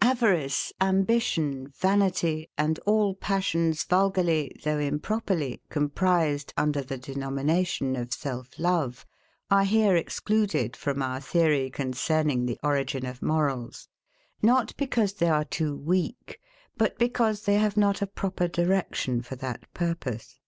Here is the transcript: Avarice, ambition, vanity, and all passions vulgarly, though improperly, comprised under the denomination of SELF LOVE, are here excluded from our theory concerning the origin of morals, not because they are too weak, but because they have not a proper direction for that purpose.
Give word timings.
Avarice, 0.00 0.72
ambition, 0.80 1.66
vanity, 1.66 2.48
and 2.56 2.78
all 2.86 3.12
passions 3.12 3.82
vulgarly, 3.82 4.54
though 4.62 4.78
improperly, 4.78 5.62
comprised 5.68 6.54
under 6.56 6.80
the 6.80 6.96
denomination 6.96 7.96
of 7.96 8.12
SELF 8.12 8.56
LOVE, 8.60 9.04
are 9.50 9.64
here 9.64 9.96
excluded 9.96 10.76
from 10.76 11.02
our 11.02 11.18
theory 11.20 11.70
concerning 11.70 12.46
the 12.46 12.60
origin 12.62 13.04
of 13.04 13.20
morals, 13.20 13.88
not 14.40 14.76
because 14.76 15.14
they 15.14 15.28
are 15.28 15.44
too 15.44 15.76
weak, 15.76 16.38
but 16.76 16.96
because 16.96 17.42
they 17.42 17.56
have 17.58 17.76
not 17.76 18.00
a 18.00 18.06
proper 18.06 18.46
direction 18.46 19.22
for 19.22 19.34
that 19.34 19.66
purpose. 19.74 20.38